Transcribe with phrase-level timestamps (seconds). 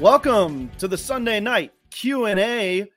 [0.00, 2.88] Welcome to the Sunday night Q&A.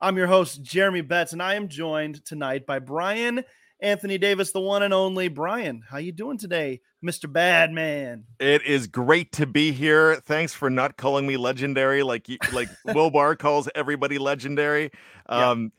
[0.00, 3.44] I'm your host Jeremy Betz and I am joined tonight by Bryan
[3.80, 5.82] Anthony Davis, the one and only Brian.
[5.86, 7.30] How you doing today, Mr.
[7.30, 8.24] Badman?
[8.40, 10.16] It is great to be here.
[10.24, 14.90] Thanks for not calling me legendary like you, like Will Barr calls everybody legendary.
[15.28, 15.72] Um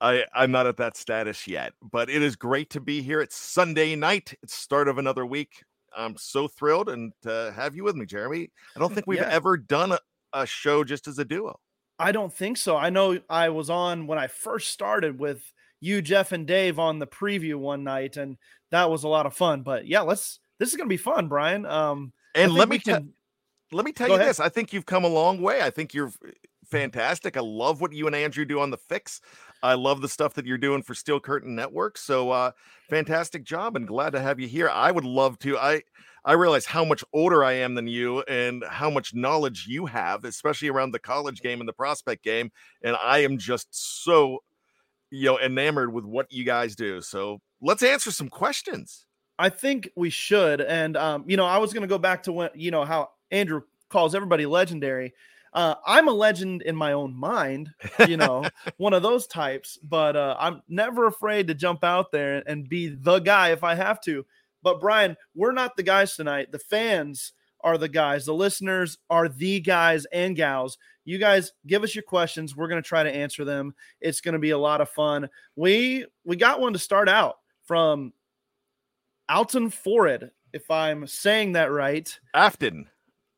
[0.00, 3.20] I I'm not at that status yet, but it is great to be here.
[3.20, 4.32] It's Sunday night.
[4.42, 5.62] It's start of another week.
[5.96, 8.50] I'm so thrilled and to have you with me, Jeremy.
[8.74, 9.28] I don't think we've Yeah.
[9.30, 9.98] ever done a,
[10.34, 11.58] a show just as a duo.
[11.98, 12.76] I don't think so.
[12.76, 15.42] I know I was on when I first started with
[15.80, 18.36] you, Jeff, and Dave on the preview one night, and
[18.72, 19.62] that was a lot of fun.
[19.62, 20.40] But yeah, let's.
[20.58, 21.64] This is gonna be fun, Brian.
[21.66, 23.12] Um, And let me tell can-
[23.72, 24.30] let me tell Go you ahead.
[24.30, 24.40] this.
[24.40, 25.60] I think you've come a long way.
[25.62, 26.12] I think you're
[26.70, 27.36] fantastic.
[27.36, 29.20] I love what you and Andrew do on the fix.
[29.62, 31.96] I love the stuff that you're doing for Steel Curtain Network.
[31.98, 32.50] So uh
[32.90, 34.68] fantastic job and glad to have you here.
[34.68, 35.58] I would love to.
[35.58, 35.82] I
[36.24, 40.24] I realize how much older I am than you and how much knowledge you have,
[40.24, 42.50] especially around the college game and the prospect game.
[42.82, 44.42] And I am just so
[45.10, 47.00] you know enamored with what you guys do.
[47.00, 49.06] So let's answer some questions.
[49.38, 50.60] I think we should.
[50.60, 53.62] And um, you know, I was gonna go back to when you know how Andrew
[53.88, 55.14] calls everybody legendary.
[55.52, 57.70] Uh, I'm a legend in my own mind,
[58.08, 58.44] you know,
[58.76, 62.88] one of those types, but uh, I'm never afraid to jump out there and be
[62.88, 64.26] the guy if I have to.
[64.64, 66.50] But Brian, we're not the guys tonight.
[66.50, 68.24] The fans are the guys.
[68.24, 70.76] The listeners are the guys and gals.
[71.04, 72.56] You guys give us your questions.
[72.56, 73.74] We're going to try to answer them.
[74.00, 75.28] It's going to be a lot of fun.
[75.54, 78.12] We we got one to start out from
[79.28, 82.18] Alton Forrid, if I'm saying that right.
[82.34, 82.88] Afton,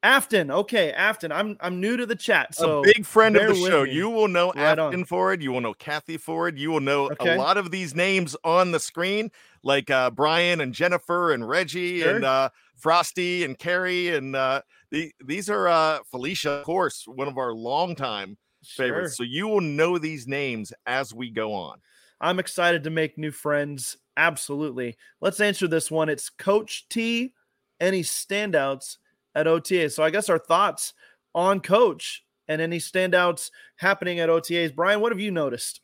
[0.07, 1.33] Afton, okay, Afton.
[1.33, 3.83] I'm I'm new to the chat, so a big friend of the show.
[3.83, 3.93] me.
[3.93, 4.87] You will know Right on.
[4.93, 5.43] Afton Ford.
[5.43, 6.57] You will know Kathy Ford.
[6.57, 7.35] You will know Okay.
[7.35, 9.33] a lot of these names on the screen,
[9.65, 12.15] like uh, Brian and Jennifer and Reggie Sure.
[12.15, 14.63] and uh, Frosty and Carrie and uh,
[14.93, 19.17] the, these are uh, Felicia, of course, one of our longtime favorites.
[19.17, 21.79] So you will know these names as we go on.
[22.21, 23.97] I'm excited to make new friends.
[24.17, 24.97] Absolutely.
[25.21, 26.09] Let's answer this one.
[26.09, 27.33] It's Coach T.
[27.81, 28.99] Any standouts
[29.37, 29.91] at OTA?
[29.91, 30.95] So I guess our thoughts
[31.35, 34.75] on Coach and any standouts happening at OTAs.
[34.75, 35.81] Brian, what have you noticed?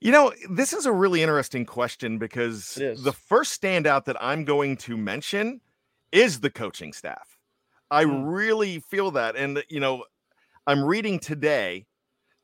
[0.00, 4.76] You know, this is a really interesting question because the first standout that I'm going
[4.78, 5.60] to mention
[6.12, 7.38] is the coaching staff.
[7.90, 8.22] I Mm.
[8.26, 9.36] really feel that.
[9.36, 10.04] And, you know,
[10.66, 11.86] I'm reading today,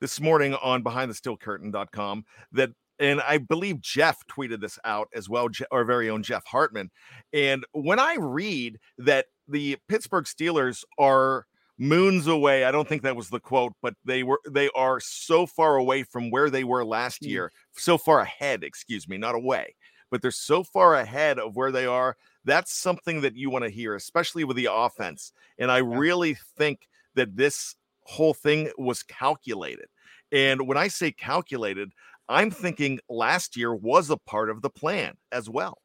[0.00, 5.84] this morning on behindthesteelcurtain.com, that, and I believe Jeff tweeted this out as well, our
[5.84, 6.90] very own Jeff Hartman.
[7.32, 11.46] And when I read that the Pittsburgh Steelers are
[11.78, 15.46] moons away, I don't think that was the quote, but they were, they are so
[15.46, 17.28] far away from where they were last Mm.
[17.28, 19.74] year, so far ahead, excuse me, not away,
[20.10, 22.16] but they're so far ahead of where they are.
[22.44, 25.32] That's something that you want to hear, especially with the offense.
[25.58, 29.86] And I really think that this whole thing was calculated.
[30.32, 31.92] And when I say calculated,
[32.30, 35.82] I'm thinking last year was a part of the plan as well.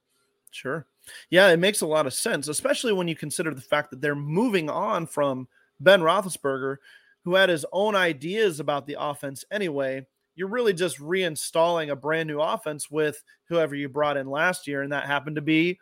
[0.52, 0.86] Sure.
[1.30, 4.16] Yeah, it makes a lot of sense, especially when you consider the fact that they're
[4.16, 5.48] moving on from
[5.80, 6.78] Ben Roethlisberger,
[7.24, 10.06] who had his own ideas about the offense anyway.
[10.36, 14.84] You're really just reinstalling a brand new offense with whoever you brought in last year,
[14.84, 15.80] and that happened to be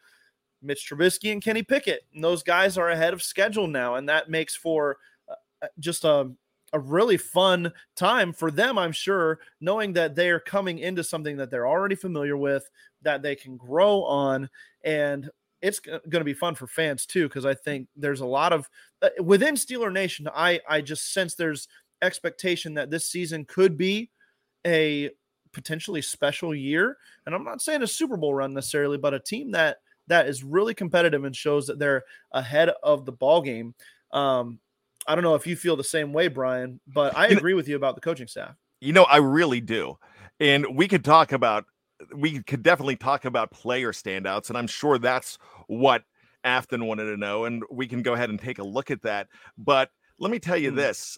[0.62, 2.06] Mitch Trubisky and Kenny Pickett.
[2.13, 4.98] And those guys are ahead of schedule now, and that makes for
[5.30, 6.31] uh, just a
[6.74, 11.38] a really fun time for them, I'm sure, knowing that they are coming into something
[11.38, 12.70] that they're already familiar with,
[13.04, 14.50] that they can grow on,
[14.84, 15.30] and
[15.62, 18.70] it's going to be fun for fans too because I think there's a lot of
[19.02, 20.28] uh, within Steeler Nation.
[20.36, 21.70] I I just sense there's
[22.02, 24.10] expectation that this season could be
[24.68, 25.10] a
[25.54, 26.98] potentially special year.
[27.25, 29.78] And I'm not saying a Super Bowl run necessarily, but a team that
[30.08, 32.04] that is really competitive and shows that they're
[32.34, 33.74] ahead of the ball game.
[34.12, 34.60] Um,
[35.07, 37.75] I don't know if you feel the same way, Brian, but I agree with you
[37.75, 38.55] about the coaching staff.
[38.81, 39.97] You know, I really do.
[40.39, 41.65] And we could talk about
[42.15, 46.03] we could definitely talk about player standouts, and I'm sure that's what
[46.44, 49.27] Afton wanted to know, and we can go ahead and take a look at that.
[49.57, 49.89] But
[50.19, 50.75] let me tell you hmm.
[50.75, 51.17] this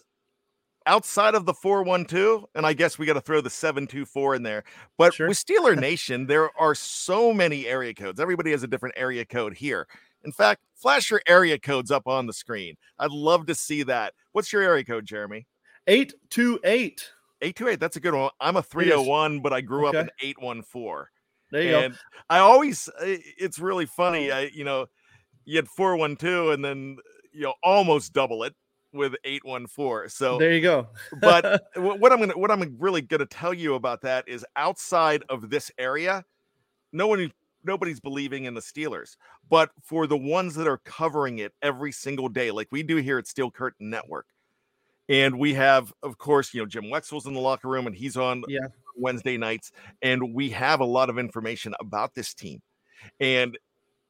[0.86, 4.64] outside of the 412, and I guess we got to throw the 724 in there.
[4.96, 5.28] But sure.
[5.28, 8.20] with Steeler Nation, there are so many area codes.
[8.20, 9.88] Everybody has a different area code here.
[10.24, 12.76] In fact, flash your area codes up on the screen.
[12.98, 14.14] I'd love to see that.
[14.32, 15.46] What's your area code, Jeremy?
[15.86, 17.10] 828.
[17.42, 17.80] 828.
[17.80, 18.30] That's a good one.
[18.40, 19.98] I'm a 301, but I grew okay.
[19.98, 21.04] up in 814.
[21.52, 21.98] There you and go.
[22.28, 24.32] I always, uh, it's really funny.
[24.32, 24.86] I, you know,
[25.44, 26.96] you had 412 and then,
[27.32, 28.54] you know, almost double it
[28.92, 30.08] with 814.
[30.08, 30.88] So there you go.
[31.20, 35.50] but what I'm gonna what I'm really gonna tell you about that is outside of
[35.50, 36.24] this area,
[36.92, 37.30] no one
[37.66, 39.16] nobody's believing in the Steelers.
[39.48, 43.18] But for the ones that are covering it every single day, like we do here
[43.18, 44.26] at Steel Curtain Network,
[45.08, 48.16] and we have, of course, you know, Jim Wexell's in the locker room and he's
[48.16, 48.66] on yeah.
[48.96, 49.70] Wednesday nights,
[50.02, 52.60] and we have a lot of information about this team.
[53.20, 53.56] And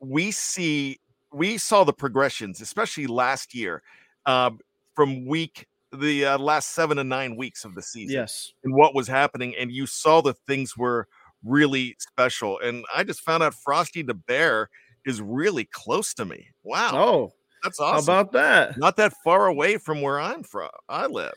[0.00, 0.98] we see
[1.32, 3.82] we saw the progressions, especially last year
[4.24, 4.58] um,
[4.94, 8.14] from week the uh, last seven to nine weeks of the season.
[8.14, 11.08] Yes, and what was happening, and you saw the things were
[11.44, 12.58] really special.
[12.60, 14.68] And I just found out Frosty the Bear
[15.04, 16.48] is really close to me.
[16.62, 16.90] Wow.
[16.94, 18.12] Oh, that's awesome.
[18.12, 18.78] How about that?
[18.78, 20.70] Not that far away from where I'm from.
[20.88, 21.34] I live.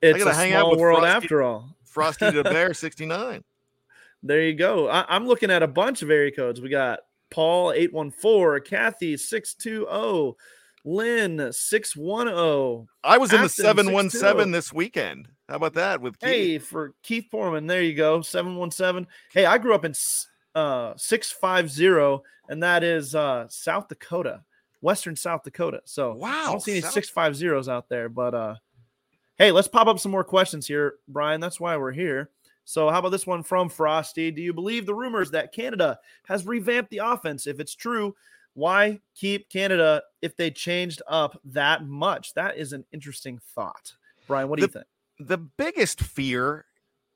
[0.00, 1.76] It's I gotta a hang small out with world Frosty, after all.
[1.84, 3.44] Frosty the Bear, 69.
[4.22, 4.88] There you go.
[4.88, 6.60] I, am looking at a bunch of area codes.
[6.60, 7.00] We got
[7.30, 10.34] Paul 814, Kathy 620,
[10.84, 12.88] Lynn 610.
[13.04, 15.28] I was in the 717 this weekend.
[15.52, 16.28] How about that with Keith?
[16.30, 18.22] Hey, for Keith Foreman, there you go.
[18.22, 19.06] 717.
[19.34, 19.92] Hey, I grew up in
[20.54, 24.44] uh 650, and that is uh South Dakota,
[24.80, 25.82] Western South Dakota.
[25.84, 28.54] So wow, I don't see any South- 650s out there, but uh
[29.36, 31.38] hey, let's pop up some more questions here, Brian.
[31.38, 32.30] That's why we're here.
[32.64, 34.30] So, how about this one from Frosty?
[34.30, 37.46] Do you believe the rumors that Canada has revamped the offense?
[37.46, 38.14] If it's true,
[38.54, 42.32] why keep Canada if they changed up that much?
[42.32, 43.92] That is an interesting thought.
[44.26, 44.86] Brian, what do the, you think?
[45.26, 46.64] The biggest fear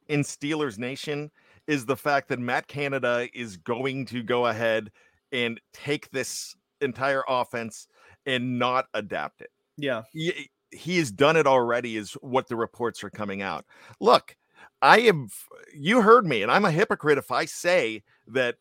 [0.09, 1.31] in Steelers Nation
[1.67, 4.91] is the fact that Matt Canada is going to go ahead
[5.33, 7.89] and take this entire offense
[8.25, 9.51] and not adapt it.
[9.77, 10.03] Yeah.
[10.13, 13.65] He, he has done it already, is what the reports are coming out.
[14.01, 14.37] Look,
[14.83, 15.29] I am,
[15.75, 18.57] you heard me, and I'm a hypocrite if I say that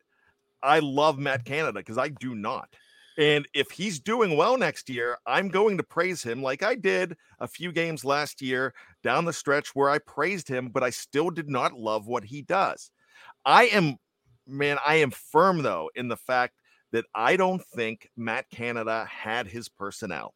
[0.64, 2.70] I love Matt Canada because I do not.
[3.18, 7.16] And if he's doing well next year, I'm going to praise him like I did
[7.40, 8.74] a few games last year
[9.04, 12.42] down the stretch where I praised him, but I still did not love what he
[12.42, 12.92] does.
[13.46, 13.96] I am,
[14.46, 16.56] man, I am firm though in the fact
[16.92, 20.34] that I don't think Matt Canada had his personnel.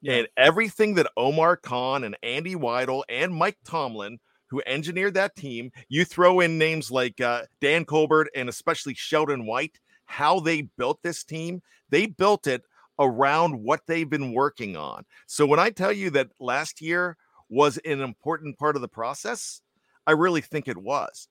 [0.00, 0.14] Yeah.
[0.14, 4.18] And everything that Omar Khan and Andy Weidl and Mike Tomlin
[4.50, 5.70] who engineered that team.
[5.88, 9.78] You throw in names like uh, Dan Colbert and especially Sheldon White,
[10.10, 12.62] how they built this team, they built it
[12.98, 15.04] around what they've been working on.
[15.28, 17.16] So when I tell you that last year
[17.48, 19.62] was an important part of the process,
[20.08, 21.28] I really think it was.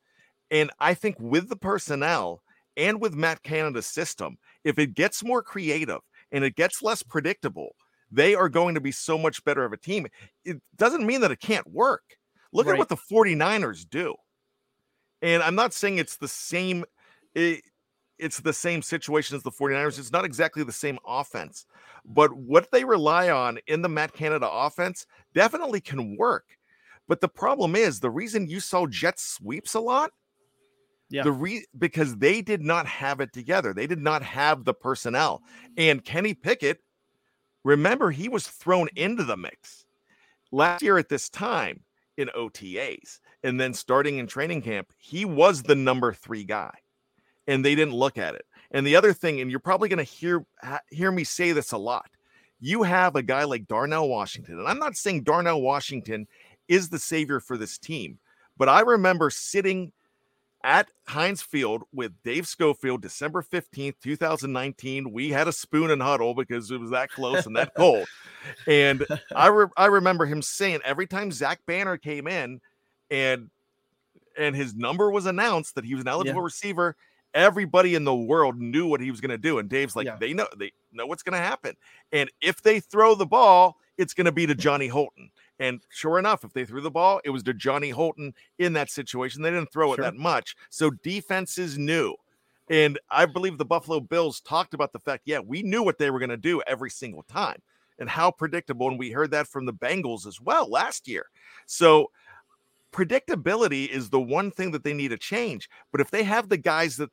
[0.49, 2.41] And I think with the personnel
[2.77, 5.99] and with Matt Canada's system, if it gets more creative
[6.31, 7.75] and it gets less predictable,
[8.09, 10.07] they are going to be so much better of a team.
[10.45, 12.03] It doesn't mean that it can't work.
[12.53, 12.73] Look right.
[12.73, 14.15] at what the 49ers do.
[15.21, 16.85] And I'm not saying it's the same
[17.35, 17.61] it,
[18.19, 19.99] it's the same situation as the 49ers.
[19.99, 21.65] It's not exactly the same offense.
[22.05, 26.45] But what they rely on in the Matt Canada offense definitely can work.
[27.07, 30.11] But the problem is the reason you saw Jets sweeps a lot
[31.09, 31.23] yeah.
[31.23, 33.73] The re because they did not have it together.
[33.73, 35.41] They did not have the personnel.
[35.75, 36.79] And Kenny Pickett,
[37.63, 39.85] remember, he was thrown into the mix
[40.51, 41.83] last year at this time
[42.17, 43.19] in OTAs.
[43.43, 46.73] And then starting in training camp, he was the number three guy.
[47.49, 48.45] And they didn't look at it.
[48.71, 51.71] And the other thing, and you're probably going to hear uh, hear me say this
[51.71, 52.09] a lot.
[52.59, 56.27] You have a guy like Darnell Washington, and I'm not saying Darnell Washington
[56.67, 58.19] is the savior for this team,
[58.57, 59.91] but I remember sitting
[60.63, 65.11] at Heinz Field with Dave Schofield, December 15th, 2019.
[65.11, 68.07] We had a spoon and huddle because it was that close and that cold.
[68.67, 72.61] And I, re- I remember him saying every time Zach Banner came in
[73.11, 73.49] and
[74.37, 76.45] and his number was announced that he was an eligible yeah.
[76.45, 76.95] receiver,
[77.33, 79.59] everybody in the world knew what he was going to do.
[79.59, 80.17] And Dave's like, yeah.
[80.19, 81.75] they know they know what's going to happen.
[82.11, 85.31] And if they throw the ball, it's going to be to Johnny Holton.
[85.59, 88.89] And sure enough, if they threw the ball, it was to Johnny Holton in that
[88.89, 89.41] situation.
[89.41, 90.05] They didn't throw it Sure.
[90.05, 90.55] that much.
[90.69, 92.15] So defenses knew.
[92.69, 96.11] And I believe the Buffalo Bills talked about the fact, yeah, we knew what they
[96.11, 97.61] were going to do every single time
[97.97, 98.87] and how predictable.
[98.87, 101.25] And we heard that from the Bengals as well last year.
[101.65, 102.11] So
[102.91, 105.69] predictability is the one thing that they need to change.
[105.91, 107.09] But if they have the guys that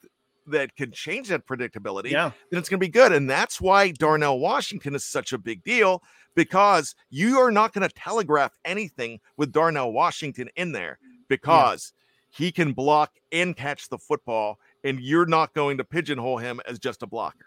[0.49, 2.31] that can change that predictability, Yeah.
[2.51, 3.11] then it's going to be good.
[3.11, 6.05] And that's why Darnell Washington is such a big deal
[6.37, 11.93] because you are not going to telegraph anything with Darnell Washington in there because
[12.31, 16.79] he can block and catch the football, and you're not going to pigeonhole him as
[16.79, 17.47] just a blocker.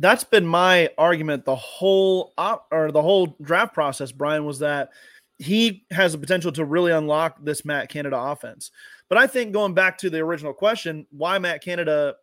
[0.00, 4.90] That's been my argument the whole op- or the whole draft process, Brian, was that
[5.38, 8.70] he has the potential to really unlock this Matt Canada offense.
[9.08, 12.16] But I think going back to the original question, why Matt Canada,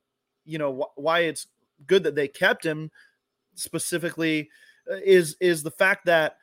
[0.43, 1.47] you know, wh- why it's
[1.87, 2.91] good that they kept him
[3.55, 4.49] specifically
[4.91, 6.37] uh, is is the fact that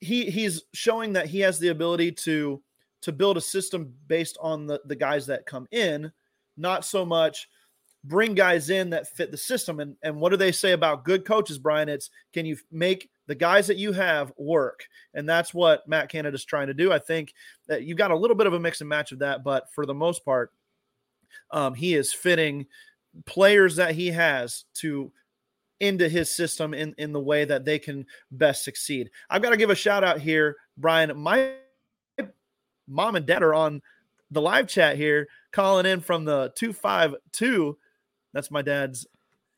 [0.00, 2.62] he he's showing that he has the ability to
[3.02, 6.12] to build a system based on the the guys that come in,
[6.56, 7.48] not so much
[8.04, 9.80] bring guys in that fit the system.
[9.80, 11.88] And and what do they say about good coaches, Brian?
[11.88, 14.88] It's can you make the guys that you have work?
[15.14, 16.92] And that's what Matt Canada's trying to do.
[16.92, 17.32] I think
[17.68, 19.86] that you've got a little bit of a mix and match of that, but for
[19.86, 20.52] the most part,
[21.52, 22.66] um, he is fitting
[23.24, 25.12] players that he has to
[25.80, 29.10] into his system in, in the way that they can best succeed.
[29.30, 31.16] I've got to give a shout out here, Brian.
[31.16, 31.52] My
[32.88, 33.82] mom and dad are on
[34.30, 37.78] the live chat here, calling in from the 252.
[38.32, 39.06] That's my dad's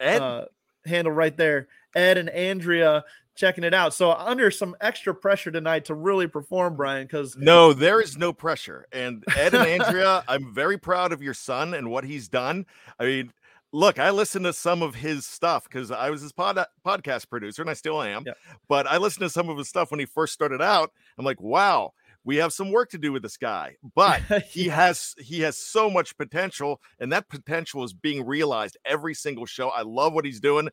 [0.00, 0.44] uh,
[0.84, 1.68] handle right there.
[1.94, 3.94] Ed and Andrea checking it out.
[3.94, 8.32] So under some extra pressure tonight to really perform, Brian, because no, there is no
[8.32, 8.86] pressure.
[8.92, 12.66] And Ed and Andrea, I'm very proud of your son and what he's done.
[12.98, 13.32] I mean,
[13.72, 17.62] look, I listened to some of his stuff because I was his pod, podcast producer
[17.62, 18.24] and I still am.
[18.26, 18.36] Yep.
[18.68, 20.92] But I listened to some of his stuff when he first started out.
[21.18, 21.92] I'm like, wow,
[22.24, 23.76] we have some work to do with this guy.
[23.94, 29.14] But he has he has so much potential, and that potential is being realized every
[29.14, 29.68] single show.
[29.68, 30.68] I love what he's doing.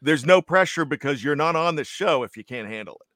[0.00, 3.08] There's no pressure because you're not on the show if you can't handle it.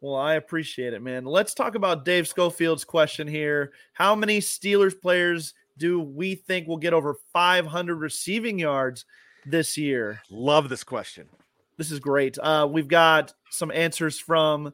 [0.00, 1.24] Well, I appreciate it, man.
[1.24, 3.72] Let's talk about Dave Schofield's question here.
[3.94, 9.04] How many Steelers players do we think will get over 500 receiving yards
[9.46, 10.20] this year?
[10.30, 11.28] Love this question.
[11.76, 12.38] This is great.
[12.38, 14.72] Uh, we've got some answers from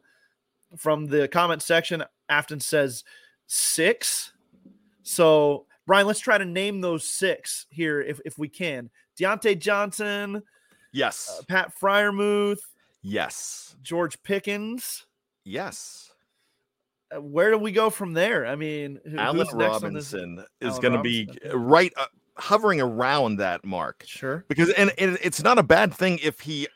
[0.77, 2.03] from the comment section.
[2.29, 3.03] Afton says
[3.47, 4.31] six.
[5.03, 8.89] So, Brian, let's try to name those six here if, if we can.
[9.19, 10.41] Diontae Johnson,
[10.93, 11.37] Yes.
[11.39, 12.59] uh, Pat Freiermuth,
[13.01, 13.75] yes.
[13.81, 15.05] George Pickens.
[15.43, 16.11] Yes.
[17.13, 18.45] Uh, where do we go from there?
[18.45, 22.05] I mean, who- Allen who's next on this- Robinson is going to be right uh,
[22.37, 24.43] hovering around that mark Sure.
[24.47, 26.67] because and, and it's not a bad thing if he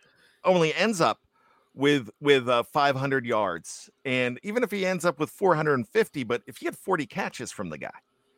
[0.44, 1.20] only ends up
[1.74, 6.62] with with uh, 500 yards and even if he ends up with 450 but if
[6.62, 7.90] you get 40 catches from the guy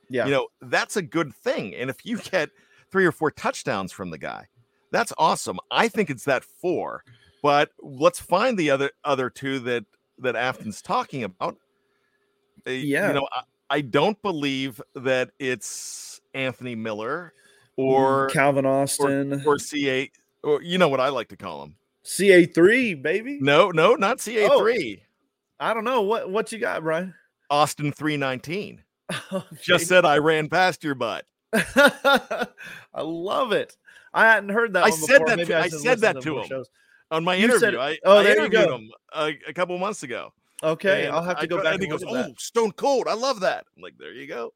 [0.09, 0.25] Yeah.
[0.25, 2.51] you know that's a good thing and if you get
[2.89, 4.47] three or four touchdowns from the guy
[4.91, 7.03] that's awesome i think it's that four
[7.43, 9.85] but let's find the other other two that
[10.17, 11.55] that afton's talking about
[12.67, 13.07] Uh, Yeah.
[13.07, 17.33] you know I, I don't believe that it's anthony miller
[17.79, 20.11] Mm, or Calvin Austin, or ca
[20.43, 23.37] or you know what i like to call him CA3, baby.
[23.41, 25.01] no no not ca3
[25.61, 27.13] I don't know what what you got, Brian.
[27.49, 28.83] austin 319
[29.31, 32.47] Oh, just said i ran past your butt I
[33.01, 33.75] love it.
[34.13, 34.83] I hadn't heard that.
[34.85, 36.47] I said that to- I should said that to him.
[36.47, 36.69] shows.
[37.11, 38.75] on my You interview said- i, oh, I there you interviewed go.
[38.75, 41.87] him a, a couple months ago Okay, I'll have to go go- back and he
[41.87, 44.53] goes, "Oh, Stone Cold, I love that." I'm like, there you go.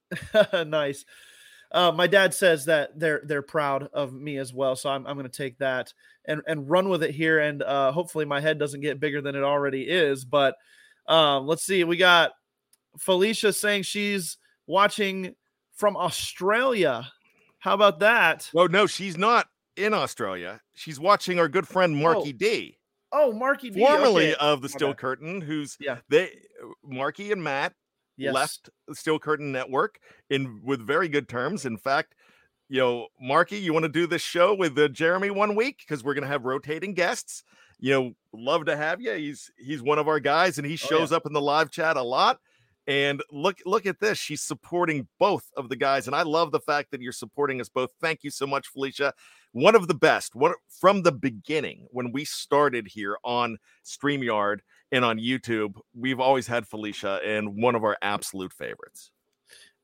[0.65, 1.05] nice.
[1.71, 5.15] Uh, my dad says that they're they're proud of me as well, so I'm I'm
[5.17, 5.93] going to take that
[6.25, 9.35] and and run with it here, and uh, hopefully my head doesn't get bigger than
[9.35, 10.25] it already is.
[10.25, 10.55] But
[11.07, 12.33] um, let's see, we got
[12.99, 15.35] Felicia saying she's watching
[15.73, 17.07] from Australia.
[17.63, 18.49] How about that?
[18.53, 20.59] Well, no, she's not in Australia.
[20.73, 22.77] She's watching our good friend Marky D,
[23.13, 23.79] Oh, Marky D.
[23.79, 24.35] formerly okay.
[24.37, 24.93] of the Steel.
[24.93, 25.99] Curtain, who's Yeah.
[26.09, 26.41] they
[26.83, 27.73] Marky and Matt
[28.17, 28.33] Yes.
[28.33, 29.97] left the Steel Curtain Network
[30.29, 31.63] in with very good terms.
[31.65, 32.15] In fact,
[32.67, 36.03] you know, Marky, you want to do this show with uh, Jeremy one week because
[36.03, 37.43] we're going to have rotating guests.
[37.79, 39.13] You know, love to have you.
[39.13, 40.87] He's he's one of our guys, and he Oh, yeah.
[40.89, 42.41] shows up in the live chat a lot.
[42.85, 44.17] And look look at this.
[44.17, 47.69] She's supporting both of the guys, and I love the fact that you're supporting us
[47.69, 47.91] both.
[48.01, 49.13] Thank you so much, Felicia.
[49.53, 50.35] One of the best.
[50.35, 54.59] One from the beginning when we started here on Streamyard
[54.91, 59.11] and on YouTube, we've always had Felicia and one of our absolute favorites.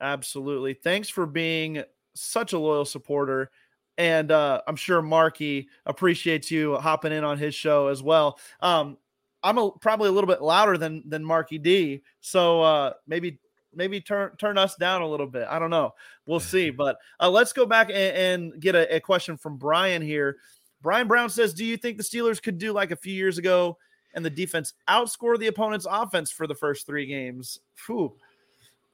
[0.02, 0.74] Absolutely.
[0.74, 1.84] Thanks for being
[2.16, 3.50] such a loyal supporter.
[3.98, 8.40] And uh, I'm sure Marky appreciates you hopping in on his show as well.
[8.62, 8.98] Um,
[9.44, 13.40] I'm a, probably a little bit louder than than Marky D, so uh, maybe
[13.74, 15.48] maybe turn turn us down a little bit.
[15.50, 15.94] I don't know.
[16.26, 16.70] We'll see.
[16.80, 20.38] But uh, let's go back and, and get a, a, question from Brian here.
[20.82, 23.78] Brian Brown says, "Do you think the Steelers could do like a few years ago
[24.14, 28.16] and the defense outscore the opponent's offense for the first three games?" Whew.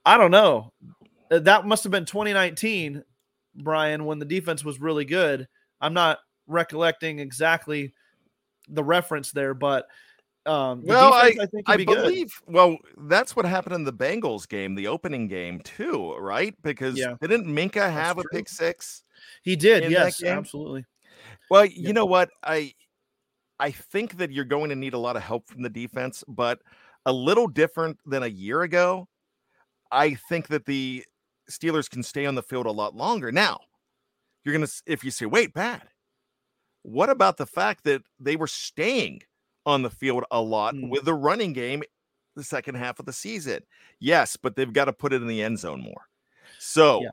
[0.06, 0.72] I don't know.
[1.32, 3.04] Uh, that must have been 2019,
[3.56, 5.48] Brian, when the defense was really good.
[5.82, 7.94] I'm not recollecting exactly
[8.70, 9.88] the reference there, but
[10.46, 12.34] um, well, defense, I, I, I be believe.
[12.46, 12.54] Good.
[12.54, 16.56] Well, that's what happened in the Bengals game, the opening game too, right?
[16.62, 17.16] Because yeah.
[17.22, 19.04] didn't Minkah have a pick six?
[19.44, 19.90] He did.
[19.92, 20.86] Yes, absolutely.
[21.50, 22.30] Well, you know what?
[22.44, 22.74] I
[23.60, 26.60] I think that you're going to need a lot of help from the defense, but
[27.06, 29.08] a little different than a year ago.
[29.92, 31.06] I think that the
[31.50, 33.32] Steelers can stay on the field a lot longer.
[33.32, 33.60] Now,
[34.44, 35.84] you're gonna if you say, wait, bad.
[36.84, 39.22] What about the fact that they were staying
[39.66, 40.90] on the field a lot mm.
[40.90, 41.84] with the running game
[42.36, 43.62] the second half of the season.
[44.00, 46.08] Yes, but they've got to put it in the end zone more.
[46.60, 47.10] So, yeah.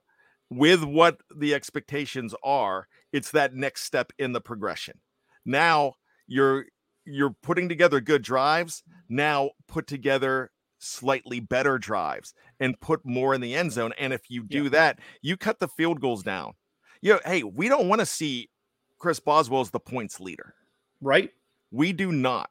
[0.51, 4.99] with what the expectations are, it's that next step in the progression.
[5.45, 5.95] Now
[6.27, 6.67] you're
[7.05, 8.83] you're putting together good drives.
[9.09, 13.93] Now put together slightly better drives and put more in the end zone.
[13.99, 14.71] And if you do yeah.
[14.71, 16.55] that, you cut the field goals down.
[17.01, 18.51] You know, hey, we don't want to see
[18.99, 20.55] Chris Boswell as the points leader.
[21.01, 21.31] Right.
[21.73, 22.51] We do not.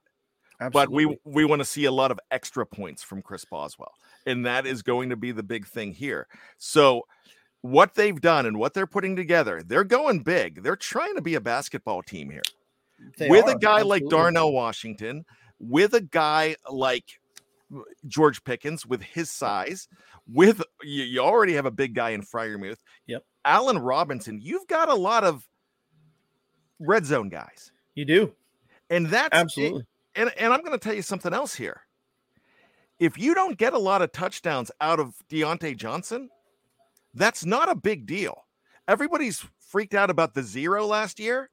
[0.60, 1.06] Absolutely.
[1.06, 3.94] But we we want to see a lot of extra points from Chris Boswell.
[4.26, 6.28] And that is going to be the big thing here.
[6.58, 7.08] So
[7.62, 10.62] what they've done and what they're putting together, they're going big.
[10.62, 12.44] They're trying to be a basketball team here.
[13.18, 14.02] They with are, a guy absolutely.
[14.02, 15.26] like Darnell Washington,
[15.60, 17.06] with a guy like
[17.76, 19.88] uh, George Pickens with his size,
[20.32, 22.78] with you, you already have a big guy in Freiermuth.
[23.08, 23.24] Yep.
[23.46, 25.48] Allen Robinson, you've got a lot of
[26.80, 27.72] red zone guys.
[27.96, 28.34] You do.
[28.92, 29.86] And that's absolutely.
[30.16, 31.82] And, and I'm going to tell you something else here.
[33.00, 36.30] If you don't get a lot of touchdowns out of Diontae Johnson,
[37.16, 38.46] that's not a big deal.
[38.88, 41.50] Everybody's freaked out about the zero last year.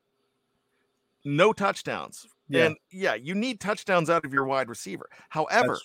[1.24, 2.26] No touchdowns.
[2.48, 2.66] Yeah.
[2.66, 5.08] And yeah, you need touchdowns out of your wide receiver.
[5.28, 5.78] However,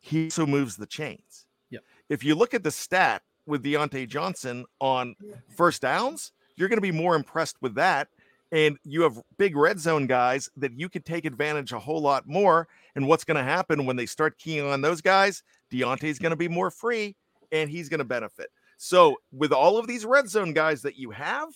[0.00, 1.46] he also moves the chains.
[1.70, 1.80] Yeah.
[2.08, 5.16] If you look at the stat with Diontae Johnson on
[5.48, 8.08] first downs, you're going to be more impressed with that
[8.52, 12.26] and you have big red zone guys that you could take advantage a whole lot
[12.26, 12.68] more.
[12.94, 15.42] And what's going to happen when they start keying on those guys?
[15.70, 17.14] Diontae's going to be more free
[17.52, 18.50] and he's going to benefit.
[18.78, 21.48] So, with all of these red zone guys that you have,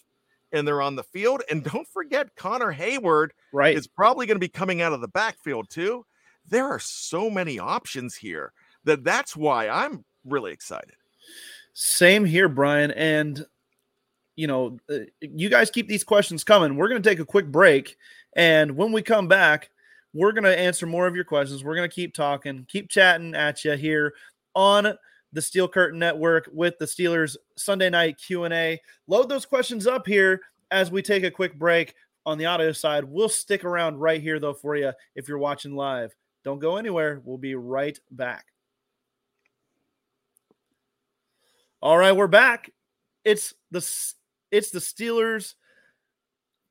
[0.50, 4.40] and they're on the field, and don't forget Connor Heyward right, is probably going to
[4.40, 6.04] be coming out of the backfield too.
[6.46, 8.52] There are so many options here
[8.84, 10.94] that that's why I'm really excited.
[11.72, 12.90] Same here, Brian.
[12.90, 13.46] And
[14.42, 16.74] you know, uh, you guys keep these questions coming.
[16.74, 17.96] We're going to take a quick break.
[18.34, 19.70] And when we come back,
[20.12, 21.62] we're going to answer more of your questions.
[21.62, 24.14] We're going to keep talking, keep chatting at you here
[24.56, 24.94] on
[25.32, 28.80] the Steel Curtain Network with the Steelers Sunday night Q&A.
[29.06, 30.40] Load those questions up here
[30.72, 31.94] as we take a quick break
[32.26, 33.04] on the audio side.
[33.04, 36.12] We'll stick around right here though for you if you're watching live.
[36.42, 37.22] Don't go anywhere.
[37.24, 38.46] We'll be right back.
[41.80, 42.72] All right, we're back.
[43.24, 43.80] It's the
[44.52, 45.54] it's the Steelers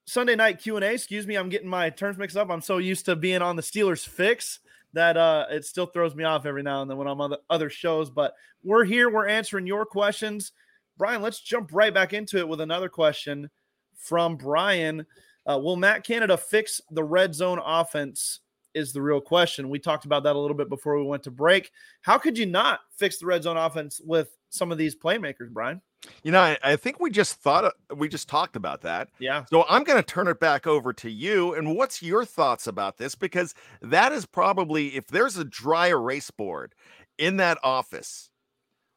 [0.05, 0.93] Sunday night Q&A.
[0.93, 2.49] Excuse me, I'm getting my terms mixed up.
[2.49, 4.59] I'm so used to being on the Steelers fix
[4.93, 7.39] that uh, it still throws me off every now and then when I'm on the
[7.49, 8.09] other shows.
[8.09, 10.51] But we're here, we're answering your questions.
[10.97, 13.49] Brian, let's jump right back into it with another question
[13.95, 15.05] from Brian.
[15.49, 18.39] Uh, will Matt Canada fix the red zone offense?
[18.73, 19.67] Is the real question.
[19.67, 21.71] We talked about that a little bit before we went to break.
[22.03, 25.81] How could you not fix the red zone offense with some of these playmakers, Brian?
[26.23, 29.09] You know, I, I, think we just thought uh, we just talked about that.
[29.19, 29.45] Yeah.
[29.45, 31.53] So I'm going to turn it back over to you.
[31.53, 33.13] And what's your thoughts about this?
[33.13, 36.73] Because that is probably if there's a dry erase board
[37.17, 38.29] in that office,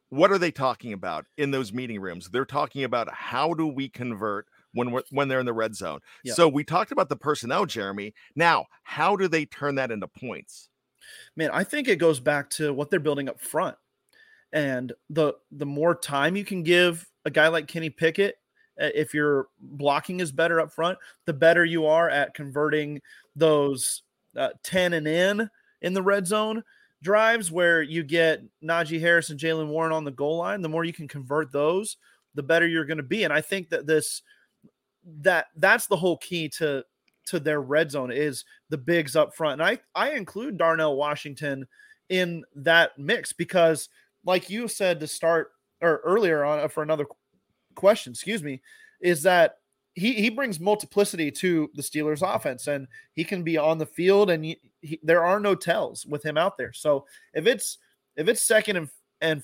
[0.08, 2.30] what are they talking about in those meeting rooms?
[2.30, 6.00] They're talking about how do we convert when we're when they're in the red zone.
[6.24, 6.36] Yep.
[6.36, 8.14] So we talked about the personnel, Jeremy.
[8.34, 10.68] Now, how do they turn that into points?
[11.36, 13.76] Man, I think it goes back to what they're building up front
[14.54, 18.36] and the the more time you can give a guy like Kenny Pickett,
[18.78, 23.00] if your blocking is better up front, the better you are at converting
[23.36, 24.02] those
[24.36, 25.50] uh, 10 and in
[25.82, 26.62] in the red zone
[27.02, 30.62] drives where you get Najee Harris and Jaylen Warren on the goal line.
[30.62, 31.98] The more you can convert those,
[32.34, 33.24] the better you're going to be.
[33.24, 34.22] And I think that this
[35.20, 36.84] that that's the whole key to
[37.26, 39.60] to their red zone is the bigs up front.
[39.60, 41.66] And I I include Darnell Washington
[42.08, 43.88] in that mix because–
[44.24, 47.06] like you said to start or earlier on uh, for another
[47.74, 48.60] question, excuse me,
[49.00, 49.58] is that
[49.94, 54.30] he he brings multiplicity to the Steelers offense and he can be on the field
[54.30, 56.72] and he, he, there are no tells with him out there.
[56.72, 57.78] So if it's
[58.16, 58.88] if it's second and
[59.20, 59.42] and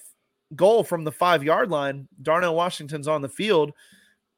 [0.56, 3.72] goal from the 5-yard line, Darnell Washington's on the field,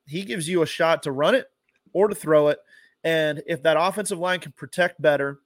[0.07, 1.47] he gives you a shot to run it
[1.95, 2.59] or to throw it
[3.05, 5.41] and if that offensive line can protect better,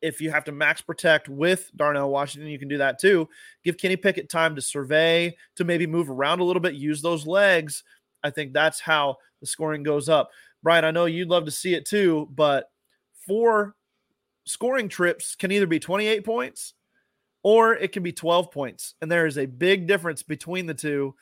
[0.00, 3.28] if you have to max protect with Darnell Washington, you can do that too.
[3.64, 7.26] Give Kenny Pickett time to survey, to maybe move around a little bit, use those
[7.26, 7.82] legs.
[8.22, 10.30] I think that's how the scoring goes up.
[10.62, 12.70] Brian, I know you'd love to see it too, but
[13.26, 13.74] four
[14.44, 16.74] scoring trips can either be 28 points
[17.42, 18.94] or it can be 12 points.
[19.00, 21.14] And there is a big difference between the two.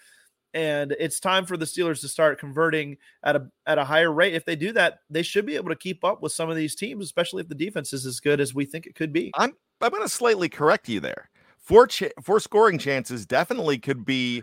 [0.56, 4.34] And it's time for the Steelers to start converting at a at a higher rate.
[4.34, 6.74] If they do that, they should be able to keep up with some of these
[6.74, 9.30] teams, especially if the defense is as good as we think it could be.
[9.34, 11.30] I'm I'm going to slightly correct you there.
[11.58, 14.42] Four ch- four scoring chances definitely could be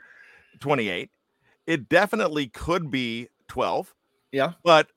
[0.59, 1.09] 28
[1.67, 3.93] it definitely could be 12.
[4.31, 4.53] Yeah.
[4.63, 4.87] But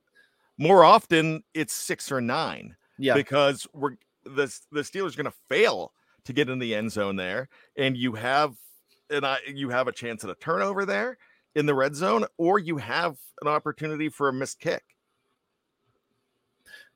[0.59, 2.77] more often it's six or nine.
[2.99, 3.15] Yeah.
[3.15, 5.93] Because we're the, the Steelers going to fail
[6.25, 7.49] to get in the end zone there.
[7.77, 8.57] And you have
[9.11, 11.19] and I you have a chance at a turnover there
[11.55, 14.85] in the red zone, or you have an opportunity for a missed kick.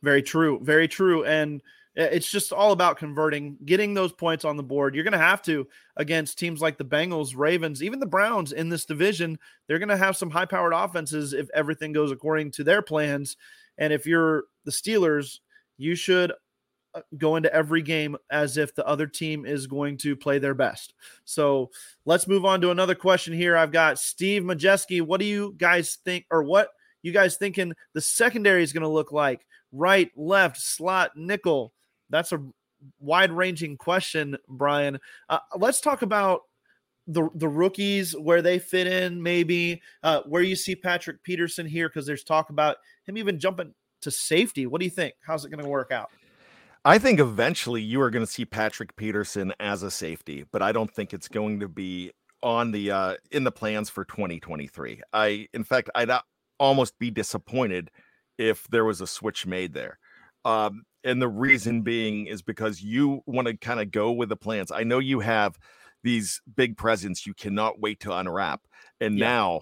[0.02, 0.60] Very true.
[0.62, 1.24] Very true.
[1.24, 1.62] And
[1.96, 4.94] eh, it's just all about converting, getting those points on the board.
[4.94, 8.68] You're going to have to against teams like the Bengals, Ravens, even the Browns in
[8.68, 9.38] this division.
[9.66, 13.36] They're going to have some high powered offenses if everything goes according to their plans.
[13.78, 15.40] And if you're the Steelers,
[15.78, 16.32] you should
[17.16, 20.94] go into every game as if the other team is going to play their best.
[21.24, 21.70] So
[22.04, 23.56] let's move on to another question here.
[23.56, 25.02] I've got Steve Majeski.
[25.02, 26.70] What do you guys think, or what
[27.02, 29.46] you guys thinking the secondary is going to look like?
[29.72, 31.72] Right, left, slot, nickel
[32.10, 32.44] that's a
[32.98, 34.98] wide ranging question, Brian.
[35.28, 36.42] Uh, let's talk about
[37.06, 41.88] the the rookies where they fit in, maybe uh, where you see Patrick Peterson here
[41.88, 44.66] because there's talk about him even jumping to safety.
[44.66, 45.14] What do you think?
[45.22, 46.10] How's it going to work out?
[46.84, 50.72] I think eventually you are going to see Patrick Peterson as a safety, but I
[50.72, 52.12] don't think it's going to be
[52.42, 55.02] on the uh in the plans for 2023.
[55.12, 56.10] I in fact I'd
[56.58, 57.90] almost be disappointed
[58.38, 59.98] if there was a switch made there.
[60.46, 64.36] Um and the reason being is because you want to kind of go with the
[64.36, 64.72] plans.
[64.72, 65.58] I know you have
[66.02, 68.62] these big presents you cannot wait to unwrap,
[69.02, 69.28] and yeah.
[69.28, 69.60] now,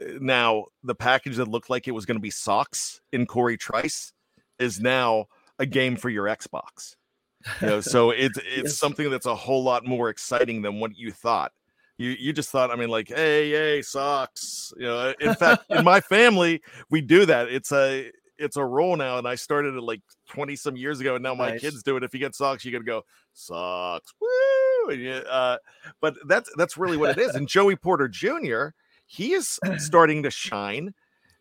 [0.00, 3.56] eh, now the package that looked like it was going to be socks in Cory
[3.56, 4.12] Trice
[4.60, 5.26] is now
[5.62, 6.96] a game for your Xbox.
[7.60, 8.76] You know, so it's it's yes.
[8.76, 11.52] something that's a whole lot more exciting than what you thought.
[11.96, 14.72] You you just thought, I mean, like, hey, hey, socks.
[14.76, 17.48] You know, in fact, in my family, we do that.
[17.48, 21.14] It's a it's a rule now, and I started it like 20 some years ago,
[21.14, 21.60] and now my nice.
[21.60, 22.02] kids do it.
[22.02, 24.90] If you get socks, you gotta go socks, woo!
[24.90, 25.58] And you, uh,
[26.00, 27.34] but that's that's really what it is.
[27.36, 28.68] And Joey Porter Jr.
[29.06, 30.92] he is starting to shine,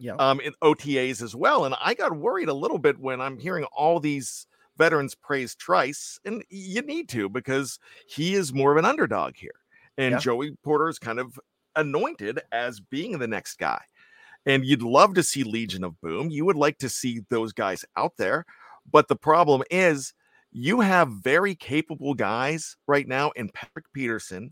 [0.01, 1.65] yeah, um, in OTAs as well.
[1.65, 6.19] And I got worried a little bit when I'm hearing all these veterans praise Trice,
[6.25, 9.51] and you need to because he is more of an underdog here,
[9.97, 10.17] and yeah.
[10.17, 11.39] Joey Porter is kind of
[11.75, 13.79] anointed as being the next guy.
[14.47, 16.31] And you'd love to see Legion of Boom.
[16.31, 18.43] You would like to see those guys out there.
[18.91, 20.13] But the problem is,
[20.51, 24.51] you have very capable guys right now in Patrick Peterson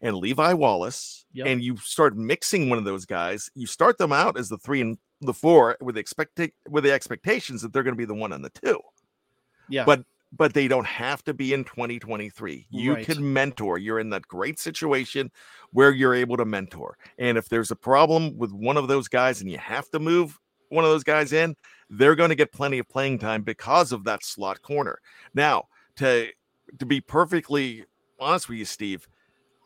[0.00, 1.46] and Levi Wallace, yep.
[1.46, 3.50] and you start mixing one of those guys.
[3.54, 7.62] You start them out as the three and the four with expect with the expectations
[7.62, 8.80] that they're going to be the one and the two.
[9.68, 12.66] Yeah, but but they don't have to be in 2023.
[12.70, 13.06] You right.
[13.06, 13.78] can mentor.
[13.78, 15.30] You're in that great situation
[15.72, 16.98] where you're able to mentor.
[17.18, 20.38] And if there's a problem with one of those guys and you have to move
[20.68, 21.56] one of those guys in,
[21.90, 24.98] they're going to get plenty of playing time because of that slot corner.
[25.34, 25.64] Now,
[25.96, 26.28] to
[26.78, 27.84] to be perfectly
[28.18, 29.06] honest with you, Steve,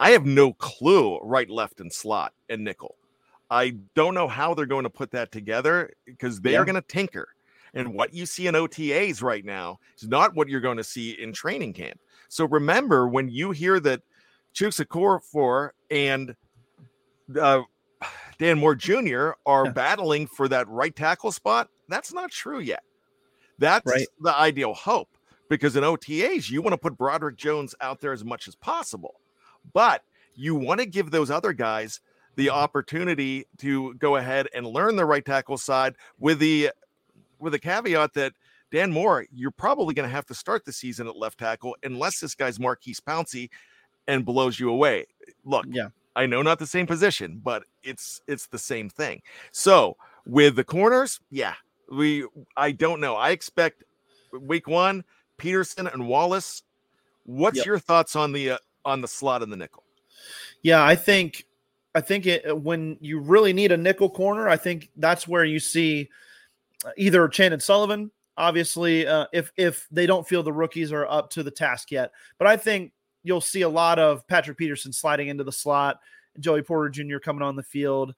[0.01, 2.97] I have no clue right, left, and slot and nickel.
[3.51, 6.61] I don't know how they're going to put that together because they yeah.
[6.61, 7.29] are going to tinker.
[7.75, 11.11] And what you see in OTAs right now is not what you're going to see
[11.11, 12.01] in training camp.
[12.29, 14.01] So remember when you hear that
[14.55, 16.35] Chuks Okorafor and
[17.39, 17.63] uh,
[18.39, 19.33] Dan Moore Jr.
[19.45, 19.73] are yeah.
[19.73, 22.83] battling for that right tackle spot, that's not true yet.
[23.59, 24.07] That's right.
[24.21, 25.11] the ideal hope
[25.51, 29.17] because in OTAs, you want to put Broderick Jones out there as much as possible.
[29.73, 30.03] But
[30.35, 32.01] you want to give those other guys
[32.37, 36.71] the opportunity to go ahead and learn the right tackle side with the
[37.39, 38.33] with a caveat that
[38.71, 42.21] Dan Moore, you're probably going to have to start the season at left tackle unless
[42.21, 43.51] this guy's Maurkice Pouncey
[44.07, 45.07] and blows you away.
[45.45, 49.23] Look, yeah, I know not the same position, but it's it's the same thing.
[49.51, 51.55] So with the corners, yeah,
[51.91, 53.17] we I don't know.
[53.17, 53.83] I expect
[54.33, 55.05] week one
[55.37, 56.63] Peterson and Wallace.
[57.25, 57.67] What's yep.
[57.67, 59.85] your thoughts on the uh, on the slot and the nickel?
[60.63, 61.45] Yeah, I think
[61.95, 65.59] I think it, when you really need a nickel corner, I think that's where you
[65.59, 66.09] see
[66.85, 71.31] uh, either Chandon Sullivan, obviously, uh, if if they don't feel the rookies are up
[71.31, 72.13] to the task yet.
[72.39, 76.01] But I think you'll see a lot of Patrick Peterson sliding into the slot,
[76.39, 77.19] Joey Porter Jr.
[77.19, 78.15] coming on the field.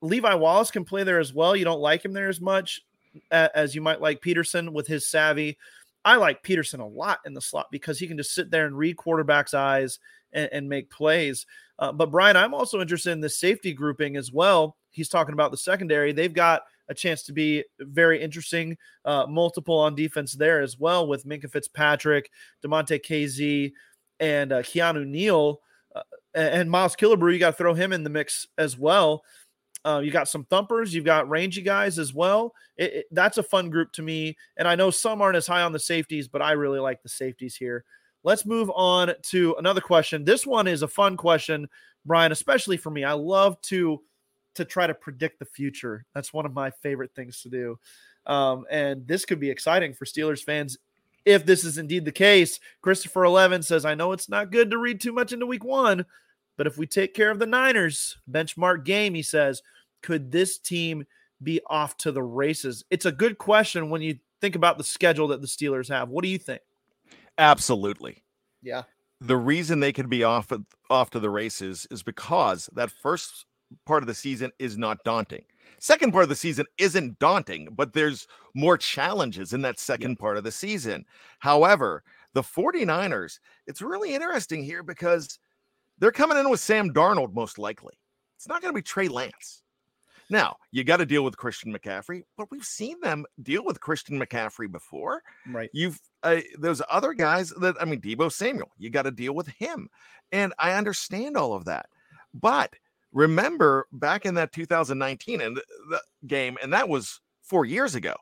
[0.00, 1.54] Levi Wallace can play there as well.
[1.54, 2.82] You don't like him there as much
[3.30, 5.58] as you might like Peterson with his savvy.
[6.04, 8.76] I like Peterson a lot in the slot because he can just sit there and
[8.76, 9.98] read quarterbacks' eyes
[10.32, 11.46] and, and make plays.
[11.78, 14.76] Uh, but Brian, I'm also interested in the safety grouping as well.
[14.90, 16.12] He's talking about the secondary.
[16.12, 21.06] They've got a chance to be very interesting, uh, multiple on defense there as well
[21.06, 22.30] with Minkah Fitzpatrick,
[22.64, 23.72] Damontae Kazee,
[24.20, 25.60] and uh, Keanu Neal.
[25.94, 26.02] Uh,
[26.34, 29.22] and Miles Killebrew, you got to throw him in the mix as well.
[29.84, 32.54] Uh, you got some thumpers, you've got rangy guys as well.
[32.76, 34.36] It, it, that's a fun group to me.
[34.56, 37.08] And I know some aren't as high on the safeties, but I really like the
[37.08, 37.84] safeties here.
[38.22, 40.24] Let's move on to another question.
[40.24, 41.68] This one is a fun question,
[42.06, 43.02] Brian, especially for me.
[43.02, 44.00] I love to
[44.54, 46.04] to try to predict the future.
[46.14, 47.78] That's one of my favorite things to do.
[48.26, 50.76] Um, and this could be exciting for Steelers fans
[51.24, 52.60] if this is indeed the case.
[52.82, 56.04] Christopher Eleven says, I know it's not good to read too much into week one,
[56.62, 59.64] but if we take care of the Niners, benchmark game, he says,
[60.00, 61.04] could this team
[61.42, 62.84] be off to the races?
[62.88, 66.08] It's a good question when you think about the schedule that the Steelers have.
[66.08, 66.60] What do you think?
[67.36, 68.22] Absolutely.
[68.62, 68.82] Yeah.
[69.20, 70.52] The reason they could be off
[70.88, 73.46] off to the races is because that first
[73.84, 75.42] part of the season is not daunting.
[75.80, 80.20] Second part of the season isn't daunting, but there's more challenges in that second yeah.
[80.20, 81.06] part of the season.
[81.40, 85.40] However, the 49ers, it's really interesting here because
[86.02, 87.94] they're coming in with Sam Darnold most likely.
[88.36, 89.62] It's not going to be Trey Lance.
[90.28, 94.18] Now, you got to deal with Christian McCaffrey, but we've seen them deal with Christian
[94.18, 95.22] McCaffrey before.
[95.46, 95.70] Right.
[95.72, 99.46] You've uh, those other guys that I mean, Deebo Samuel, you got to deal with
[99.46, 99.88] him.
[100.32, 101.86] And I understand all of that.
[102.34, 102.74] But
[103.12, 108.16] remember back in that 2019 and the, the game, and that was four years ago.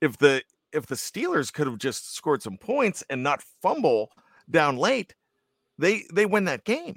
[0.00, 4.10] If the if the Steelers could have just scored some points and not fumble
[4.48, 5.12] down late,
[5.78, 6.96] they they win that game.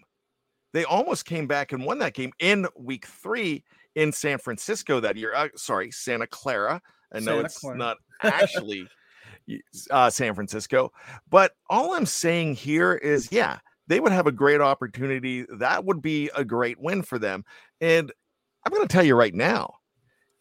[0.73, 3.63] They almost came back and won that game in week three
[3.95, 5.33] in San Francisco that year.
[5.33, 6.81] Uh, sorry, Santa Clara.
[7.11, 7.77] I know Santa it's Clara.
[7.77, 8.87] not actually
[9.91, 10.91] uh, San Francisco,
[11.29, 15.45] but all I'm saying here is, yeah, they would have a great opportunity.
[15.57, 17.43] That would be a great win for them.
[17.81, 18.11] And
[18.65, 19.75] I'm going to tell you right now,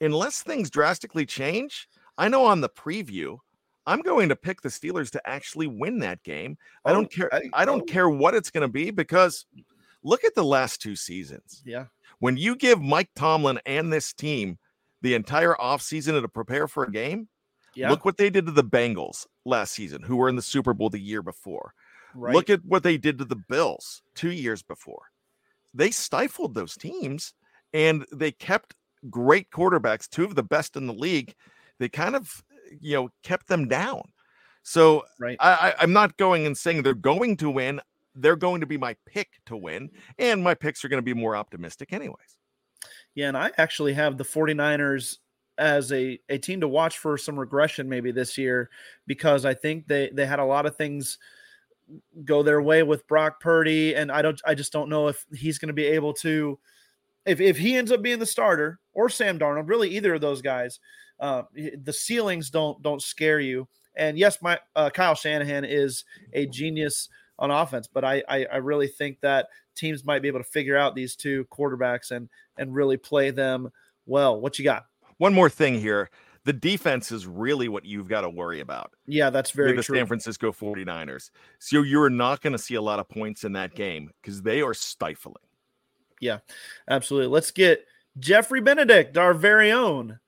[0.00, 3.38] unless things drastically change, I know on the preview,
[3.86, 6.58] I'm going to pick the Steelers to actually win that game.
[6.84, 7.32] Oh, I don't care.
[7.32, 7.92] I, I don't oh.
[7.92, 9.46] care what it's going to be because
[10.02, 11.62] look at the last two seasons.
[11.64, 11.86] Yeah.
[12.18, 14.58] When you give Mike Tomlin and this team
[15.02, 17.28] the entire offseason to prepare for a game,
[17.74, 17.90] yeah.
[17.90, 20.90] look what they did to the Bengals last season, who were in the Super Bowl
[20.90, 21.74] the year before.
[22.14, 22.34] Right.
[22.34, 25.02] Look at what they did to the Bills two years before.
[25.74, 27.34] They stifled those teams
[27.74, 28.74] and they kept
[29.10, 31.34] great quarterbacks, two of the best in the league.
[31.78, 32.42] They kind of,
[32.80, 34.02] you know, kept them down.
[34.62, 35.36] So right.
[35.40, 37.80] I, I'm not going and saying they're going to win
[38.16, 41.14] they're going to be my pick to win, and my picks are going to be
[41.14, 42.38] more optimistic, anyways.
[43.14, 45.18] Yeah, and I actually have the 49ers
[45.58, 48.68] as a, a team to watch for some regression maybe this year
[49.06, 51.18] because I think they they had a lot of things
[52.24, 55.58] go their way with Brock Purdy, and I don't I just don't know if he's
[55.58, 56.58] going to be able to
[57.24, 60.42] if if he ends up being the starter or Sam Darnold, really either of those
[60.42, 60.78] guys,
[61.20, 63.68] uh, the ceilings don't don't scare you.
[63.94, 67.88] And yes, my uh, Kyle Shanahan is a genius on offense.
[67.92, 71.16] But I, I, I really think that teams might be able to figure out these
[71.16, 73.70] two quarterbacks and and really play them
[74.06, 74.40] well.
[74.40, 74.86] What you got?
[75.18, 76.10] One more thing here.
[76.44, 78.92] The defense is really what you've got to worry about.
[79.06, 79.96] Yeah, that's very the true.
[79.96, 81.30] San Francisco 49ers.
[81.58, 84.62] So you're not going to see a lot of points in that game because they
[84.62, 85.34] are stifling.
[86.20, 86.38] Yeah,
[86.88, 87.28] absolutely.
[87.28, 87.84] Let's get
[88.20, 90.20] Jeffrey Benedict, our very own,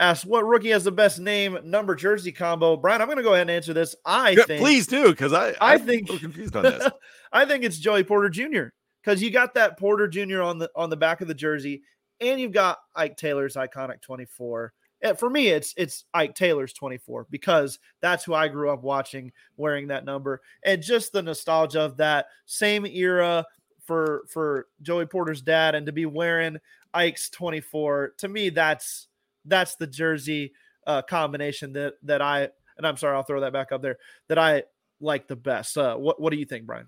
[0.00, 2.76] asks what rookie has the best name number jersey combo.
[2.76, 3.96] Brian, I'm going to go ahead and answer this.
[4.04, 6.88] I yeah, think, please do because I I I'm think confused on this.
[7.32, 8.68] I think it's Joey Porter Jr.
[9.02, 10.42] because you got that Porter Jr.
[10.42, 11.82] on the on the back of the jersey,
[12.20, 14.72] and you've got Ike Taylor's iconic 24.
[15.00, 19.32] And for me, it's it's Ike Taylor's 24 because that's who I grew up watching
[19.56, 23.44] wearing that number, and just the nostalgia of that same era
[23.84, 26.58] for for Joey Porter's dad, and to be wearing
[26.94, 29.08] Ike's 24 to me that's
[29.48, 30.52] that's the jersey
[30.86, 34.38] uh, combination that that I and I'm sorry, I'll throw that back up there that
[34.38, 34.62] I
[35.00, 35.76] like the best.
[35.76, 36.86] Uh, what what do you think, Brian?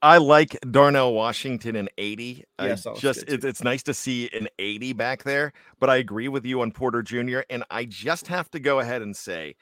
[0.00, 2.44] I like Darnell Washington in 80.
[2.60, 6.28] Yes, I just it, it's nice to see an 80 back there, but I agree
[6.28, 7.40] with you on Porter Jr.
[7.50, 9.56] And I just have to go ahead and say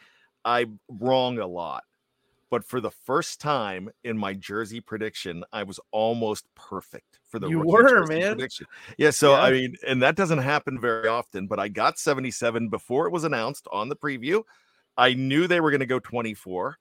[0.44, 1.84] I'm wrong a lot
[2.50, 7.48] but for the first time in my jersey prediction, I was almost perfect for the
[7.48, 8.34] You were, man.
[8.34, 8.66] prediction.
[8.98, 9.42] Yeah, so Yeah.
[9.42, 13.24] I mean, and that doesn't happen very often, but I got 77 before it was
[13.24, 14.42] announced on the preview.
[14.96, 16.78] I knew they were going to go 24.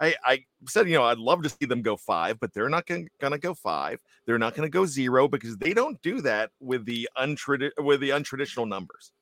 [0.00, 2.86] I, I said, you know, I'd love to see them go five, but they're not
[2.86, 4.00] going to go five.
[4.26, 8.00] They're not going to go zero because they don't do that with the untradi- with
[8.00, 9.12] the untraditional numbers.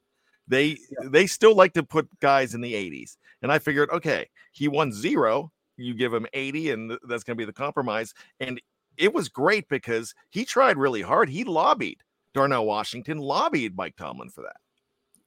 [0.48, 3.16] They they still like to put guys in the 80s.
[3.42, 7.36] And I figured, okay, he won zero, you give him 80, and th- that's going
[7.36, 8.14] to be the compromise.
[8.40, 8.60] And
[8.96, 11.28] it was great because he tried really hard.
[11.28, 12.02] He lobbied
[12.34, 14.56] Darnell Washington, lobbied Mike Tomlin for that.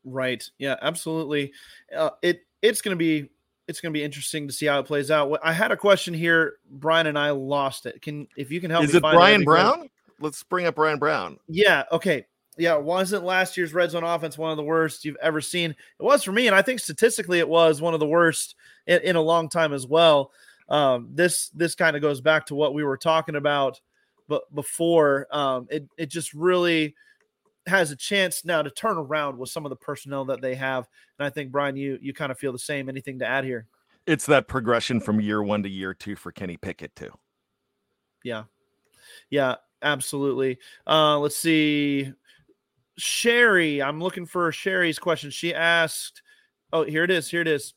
[0.04, 0.48] Right.
[0.58, 1.54] Yeah, absolutely.
[1.96, 3.30] Uh, it it's going to be
[3.68, 5.40] it's going to be interesting to see how it plays out.
[5.44, 8.02] I had a question here, Bryan, and I lost it.
[8.02, 9.62] Can if you can help Is me it Brian great.
[9.62, 9.90] Brown?
[10.20, 11.38] Let's bring up Brian Brown.
[11.48, 11.84] Yeah.
[11.92, 12.26] Okay.
[12.60, 12.76] Yeah.
[12.76, 15.72] Wasn't last year's red zone offense one of the worst you've ever seen?
[15.72, 19.02] It was for me, and I think statistically it was one of the worst in,
[19.02, 20.32] in a long time as well.
[20.68, 23.82] Um, this this kind of goes back to what we were talking about,
[24.28, 26.96] but before um, it it just really
[27.66, 30.88] has a chance now to turn around with some of the personnel that they have.
[31.18, 32.90] And I think Bryan, you you kind of feel the same.
[32.90, 33.68] Anything to add here?
[34.06, 37.12] It's that progression from year one to year two for Kenny Pickett, too.
[38.24, 38.46] Yeah.
[39.30, 40.58] Yeah, absolutely.
[40.88, 42.12] Uh, let's see.
[43.00, 45.32] Sherry, I'm looking for Sherry's question.
[45.32, 46.22] She asked,
[46.72, 47.30] Oh, here it is.
[47.30, 47.74] Here it is.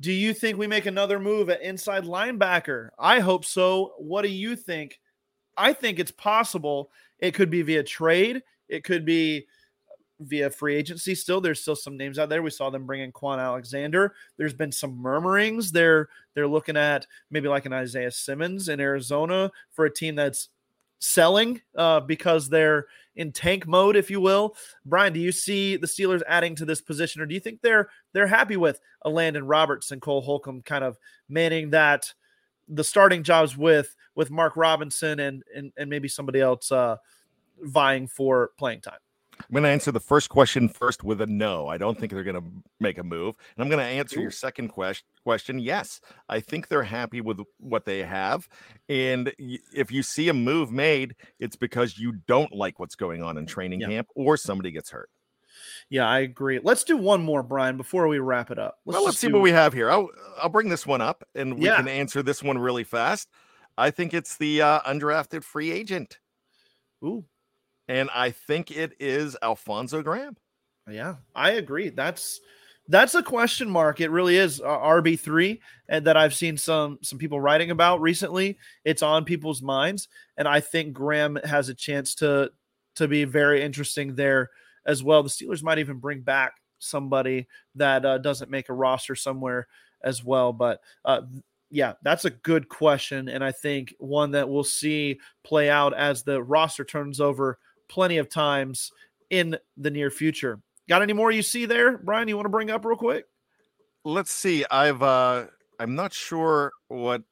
[0.00, 2.90] Do you think we make another move at inside linebacker?
[2.98, 3.94] I hope so.
[3.98, 5.00] What do you think?
[5.56, 6.90] I think it's possible.
[7.20, 8.42] It could be via trade.
[8.68, 9.46] It could be
[10.20, 11.14] via free agency.
[11.14, 12.42] Still, there's still some names out there.
[12.42, 14.14] We saw them bring in Kwon Alexander.
[14.36, 15.72] There's been some murmurings.
[15.72, 20.48] They're they're looking at maybe like an Isaiah Simmons in Arizona for a team that's
[21.04, 22.86] selling uh, because they're
[23.16, 24.56] in tank mode, if you will.
[24.84, 27.88] Bryan, do you see the Steelers adding to this position, or do you think they're
[28.12, 32.12] they're happy with Elandon Roberts and Cole Holcomb kind of manning that
[32.68, 36.96] the starting jobs with with Mark Robinson and and, and maybe somebody else uh,
[37.60, 39.03] vying for playing time?
[39.48, 41.68] I'm going to answer the first question first with a no.
[41.68, 43.36] I don't think they're going to make a move.
[43.56, 45.06] And I'm going to answer your second question.
[45.22, 48.48] Question: Yes, I think they're happy with what they have.
[48.88, 53.36] And if you see a move made, it's because you don't like what's going on
[53.38, 53.88] in training Yeah.
[53.88, 55.10] camp or somebody gets hurt.
[55.88, 56.58] Yeah, I agree.
[56.62, 58.78] Let's do one more, Bryan, before we wrap it up.
[58.84, 59.90] well, let's see do- what we have here.
[59.90, 60.08] I'll
[60.42, 61.76] I'll bring this one up, and we Yeah.
[61.76, 63.28] can answer this one really fast.
[63.78, 66.18] I think it's the uh, undrafted free agent,
[67.04, 67.24] Ooh,
[67.88, 70.36] and I think it is Alfonzo Graham.
[70.88, 71.90] Yeah, I agree.
[71.90, 72.40] That's
[72.88, 74.00] that's a question mark.
[74.00, 78.00] It really is uh, RB three, and that I've seen some some people writing about
[78.00, 78.58] recently.
[78.84, 82.50] It's on people's minds, and I think Graham has a chance to
[82.96, 84.50] to be very interesting there
[84.86, 85.22] as well.
[85.22, 89.66] The Steelers might even bring back somebody that uh, doesn't make a roster somewhere
[90.02, 90.52] as well.
[90.52, 91.22] But uh,
[91.70, 96.22] yeah, that's a good question, and I think one that we'll see play out as
[96.22, 97.58] the roster turns over
[97.94, 98.90] plenty of times
[99.30, 100.60] in the near future.
[100.88, 102.26] Got any more you see there, Bryan?
[102.26, 103.26] You want to bring up real quick?
[104.06, 105.46] let's see i've uh
[105.80, 107.22] i'm not sure what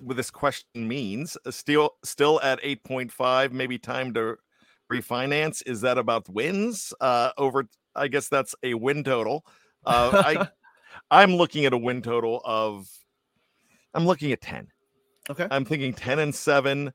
[0.00, 4.36] what this question means still still at 8.5 maybe time to
[4.92, 9.44] refinance is that about wins uh over i guess that's a win total
[9.84, 10.48] uh i
[11.10, 12.88] i'm looking at a win total of
[13.94, 14.68] i'm looking at 10
[15.28, 15.48] Okay.
[15.50, 16.92] i'm thinking 10 and 7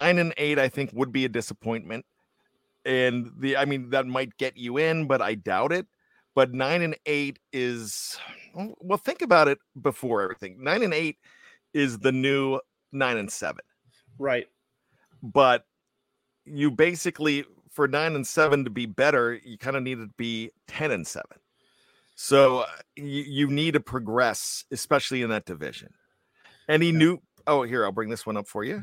[0.00, 2.04] 9 and 8 i think would be a disappointment
[2.84, 5.86] and the i mean that might get you in but i doubt it
[6.34, 8.18] but 9 and 8 is
[8.54, 10.62] well, think about it before everything.
[10.62, 11.18] Nine and eight
[11.74, 12.60] is the new
[12.92, 13.64] nine and seven,
[14.18, 14.46] Right.
[15.22, 15.64] but
[16.44, 20.50] you basically for nine and seven to be better, you kind of need to be
[20.66, 21.38] 10 and seven.
[22.16, 22.66] So uh,
[22.96, 25.92] you, you need to progress, especially in that division.
[26.68, 28.82] Any new oh here, I'll bring this one up for you.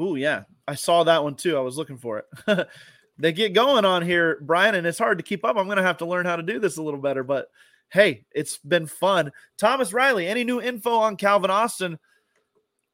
[0.00, 0.44] Ooh, yeah.
[0.68, 1.56] I saw that one too.
[1.56, 2.68] I was looking for it.
[3.18, 5.56] they get going on here, Bryan, and it's hard to keep up.
[5.56, 7.48] I'm going to have to learn how to do this a little better, but
[7.90, 9.32] hey, it's been fun.
[9.58, 11.98] Thomas Riley, any new info on Calvin Austin?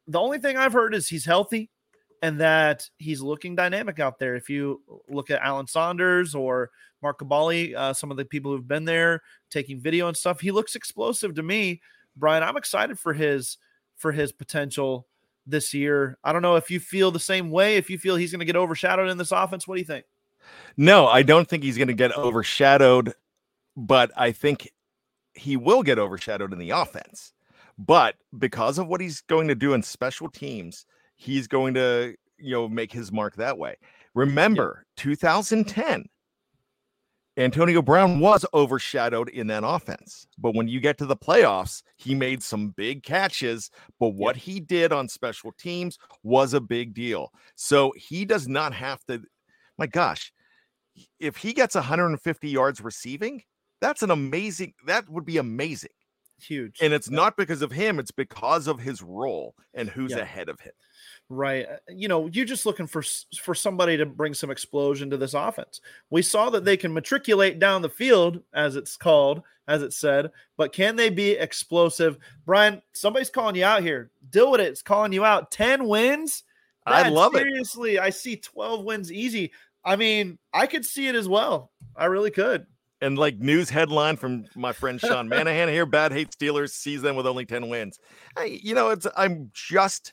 [0.07, 1.71] The only thing I've heard is he's healthy
[2.21, 4.37] and that he's looking dynamic out there.
[4.37, 6.71] If you look at Alan Saunders or
[7.03, 10.53] Mark Kaboly, uh, some of the people who've been there taking video and stuff, he
[10.53, 11.81] looks explosive to me.
[12.17, 13.59] Bryan, I'm excited for his
[13.97, 15.07] for his potential
[15.47, 16.19] this year.
[16.25, 17.77] I don't know if you feel the same way.
[17.77, 20.05] If you feel he's going to get overshadowed in this offense, what do you think?
[20.77, 23.15] No, I don't think he's going to get overshadowed,
[23.77, 24.71] but I think
[25.35, 27.33] he will get overshadowed in the offense.
[27.79, 30.87] But because of what he's going to do in special teams,
[31.17, 33.77] he's going to, you know, make his mark that way.
[34.15, 36.07] Remember, 2010,
[37.37, 40.27] Antonio Brown was overshadowed in that offense.
[40.39, 43.71] But when you get to the playoffs, he made some big catches.
[43.99, 47.33] But what he did on special teams was a big deal.
[47.55, 49.23] So he does not have to,
[49.79, 50.33] my gosh,
[51.19, 53.43] if he gets 150 yards receiving,
[53.81, 55.91] that's an amazing, that would be amazing.
[56.39, 56.79] Huge.
[56.83, 60.19] And it's not because of him, it's because of his role and who's Yeah.
[60.19, 60.73] ahead of him.
[61.33, 61.67] Right.
[61.67, 63.03] Uh, You know, you're just looking for
[63.41, 65.81] for somebody to bring some explosion to this offense.
[66.11, 70.31] We saw that they can matriculate down the field, as it's called, as it said,
[70.59, 72.19] but can they be explosive?
[72.45, 74.11] Bryan, somebody's calling you out here.
[74.29, 74.67] Deal with it.
[74.67, 75.51] It's calling you out.
[75.51, 76.43] 10 wins.
[76.85, 77.45] I love it.
[77.45, 79.53] seriously, I see 12 wins easy.
[79.85, 81.71] I mean, I could see it as well.
[81.97, 82.67] I really could.
[83.01, 87.17] And like news headline from my friend Sean Manahan here, bad hate Steelers sees them
[87.17, 87.99] with only 10 wins.
[88.37, 90.13] I, you know, it's I'm just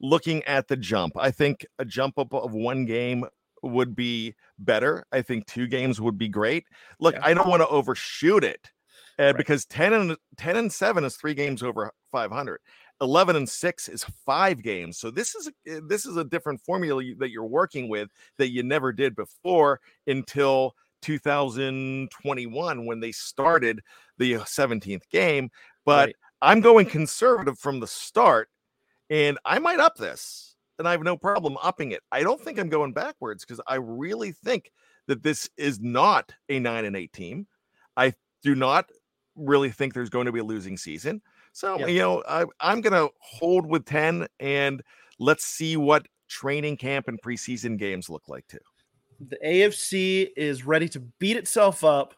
[0.00, 1.14] looking at the jump.
[1.16, 3.24] I think a jump up of one game
[3.62, 5.04] would be better.
[5.12, 6.64] I think two games would be great.
[7.00, 7.20] Look, Yeah.
[7.24, 8.70] I don't want to overshoot it
[9.18, 9.36] uh, Right.
[9.36, 12.60] because 10 and 10 and 7 is three games over 500.
[13.00, 14.98] 11 and 6 is five games.
[14.98, 18.62] So this is a, this is a different formula that you're working with that you
[18.64, 23.80] never did before until 2021 when they started
[24.18, 25.50] the 17th game.
[25.84, 26.16] But Right.
[26.42, 28.48] I'm going conservative from the start
[29.10, 32.02] and I might up this and I have no problem upping it.
[32.12, 34.70] I don't think I'm going backwards because I really think
[35.06, 37.46] that this is not a 9 and 8 team.
[37.96, 38.88] I do not
[39.34, 41.22] really think there's going to be a losing season.
[41.52, 41.86] So, Yeah.
[41.86, 44.82] you know, I, I'm going to hold with 10 and
[45.18, 48.58] let's see what training camp and preseason games look like too.
[49.20, 52.14] The AFC is ready to beat itself up.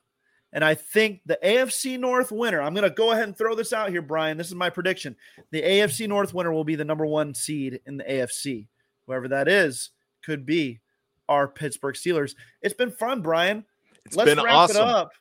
[0.53, 3.73] And I think the AFC North winner, I'm going to go ahead and throw this
[3.73, 4.37] out here, Bryan.
[4.37, 5.15] This is my prediction.
[5.53, 8.67] The AFC North winner will be the number one seed in the AFC.
[9.07, 9.91] Whoever that is
[10.25, 10.81] could be
[11.29, 12.35] our Pittsburgh Steelers.
[12.63, 13.65] It's been fun, Bryan.
[14.05, 14.77] It's Let's been wrap awesome.
[14.77, 15.13] it up.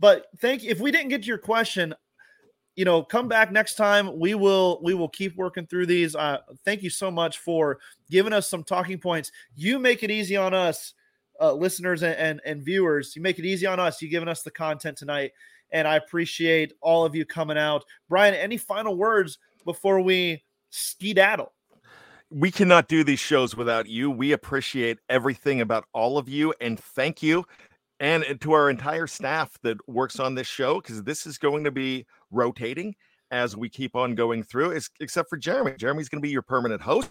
[0.00, 0.70] But thank you.
[0.70, 1.94] If we didn't get to your question,
[2.74, 4.18] you know, come back next time.
[4.18, 6.16] We will we will keep working through these.
[6.16, 7.78] Uh, thank you so much for
[8.10, 9.30] giving us some talking points.
[9.54, 10.94] You make it easy on us,
[11.40, 13.14] uh, listeners and, and and viewers.
[13.16, 14.00] You make it easy on us.
[14.02, 15.32] You giving us the content tonight,
[15.72, 17.84] and I appreciate all of you coming out.
[18.08, 21.52] Bryan, any final words before we skedaddle?
[22.32, 24.10] we cannot do these shows without you.
[24.10, 27.44] We appreciate everything about all of you and thank you.
[28.00, 31.70] And to our entire staff that works on this show, because this is going to
[31.70, 32.94] be rotating
[33.30, 35.74] as we keep on going through, it's, except for Jeremy.
[35.78, 37.10] Jeremy's going to be your permanent host,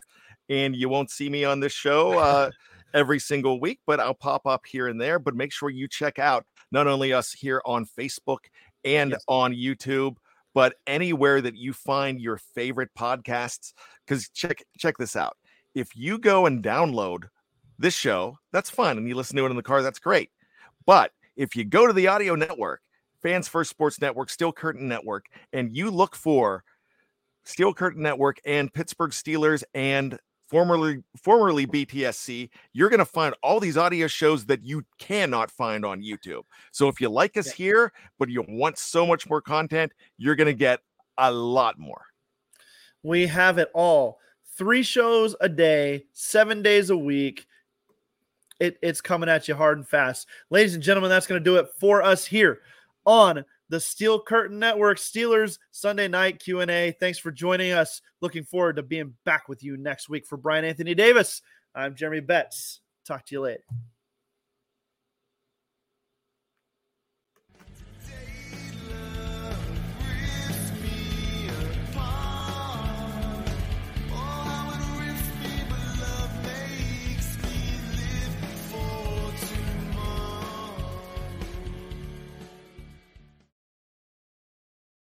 [0.50, 2.50] and you won't see me on this show uh,
[2.94, 5.20] every single week, but I'll pop up here and there.
[5.20, 8.40] But make sure you check out not only us here on Facebook
[8.84, 9.24] and Yes.
[9.28, 10.16] on YouTube,
[10.54, 13.74] but anywhere that you find your favorite podcasts
[14.06, 15.38] because check check this out
[15.76, 17.24] if you go and download
[17.80, 20.30] this show that's fun and you listen to it in the car that's great
[20.86, 22.82] but if you go to the audio network
[23.22, 26.64] fans first sports network steel curtain network and you look for
[27.46, 30.20] steel curtain network and pittsburgh steelers and
[30.52, 35.86] formerly formerly btsc you're going to find all these audio shows that you cannot find
[35.86, 39.94] on youtube so if you like us here but you want so much more content
[40.18, 40.82] you're going to get
[41.18, 42.04] a lot more
[43.04, 44.20] We have it all.
[44.58, 47.48] Three shows a day, seven days a week.
[48.60, 50.28] It, it's coming at you hard and fast.
[50.52, 52.60] Ladies and gentlemen, that's going to do it for us here
[53.06, 56.92] on the Steel Curtain Network Steelers Sunday night Q&A.
[57.00, 58.02] Thanks for joining us.
[58.20, 60.28] Looking forward to being back with you next week.
[60.28, 61.42] For Bryan Anthony Davis,
[61.74, 62.82] I'm Jeremy Betz.
[63.08, 63.64] Talk to you later.